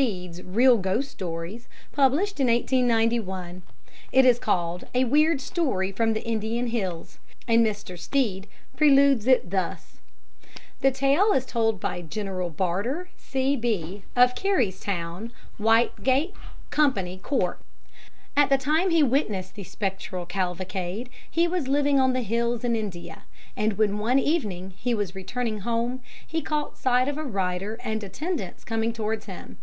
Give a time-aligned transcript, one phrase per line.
[0.00, 3.62] Stead's Real Ghost Stories, published in 1891.
[4.12, 7.98] It is called "A Weird Story from the Indian Hills," and Mr.
[7.98, 8.46] Stead
[8.76, 9.98] preludes it thus:
[10.82, 16.32] The "tale is told by General Barter, C.B., of Careystown, Whitegate,
[16.70, 17.18] Co.
[17.22, 17.60] Cork.
[18.36, 22.76] At the time he witnessed the spectral cavalcade he was living on the hills in
[22.76, 23.24] India,
[23.56, 28.04] and when one evening he was returning home he caught sight of a rider and
[28.04, 29.58] attendants coming towards him.